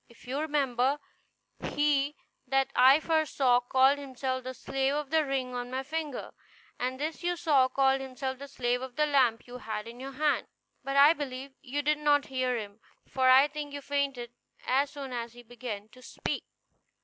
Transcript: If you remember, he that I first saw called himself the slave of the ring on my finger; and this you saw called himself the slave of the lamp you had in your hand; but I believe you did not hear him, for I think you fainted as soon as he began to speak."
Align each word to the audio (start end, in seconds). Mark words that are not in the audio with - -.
If 0.09 0.25
you 0.27 0.39
remember, 0.39 0.97
he 1.59 2.15
that 2.47 2.71
I 2.75 2.99
first 2.99 3.35
saw 3.37 3.59
called 3.59 3.99
himself 3.99 4.43
the 4.43 4.55
slave 4.55 4.95
of 4.95 5.11
the 5.11 5.23
ring 5.23 5.53
on 5.53 5.69
my 5.69 5.83
finger; 5.83 6.31
and 6.79 6.99
this 6.99 7.21
you 7.21 7.35
saw 7.35 7.67
called 7.67 8.01
himself 8.01 8.39
the 8.39 8.47
slave 8.47 8.81
of 8.81 8.95
the 8.95 9.05
lamp 9.05 9.45
you 9.45 9.59
had 9.59 9.87
in 9.87 9.99
your 9.99 10.13
hand; 10.13 10.47
but 10.83 10.97
I 10.97 11.13
believe 11.13 11.53
you 11.61 11.83
did 11.83 11.99
not 11.99 12.25
hear 12.33 12.57
him, 12.57 12.79
for 13.07 13.29
I 13.29 13.47
think 13.47 13.73
you 13.75 13.81
fainted 13.81 14.33
as 14.65 14.89
soon 14.89 15.13
as 15.13 15.33
he 15.33 15.43
began 15.43 15.87
to 15.89 16.01
speak." 16.01 16.45